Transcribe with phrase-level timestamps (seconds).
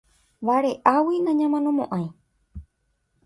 [0.47, 2.05] Vare'águi nañamanomo'ãi.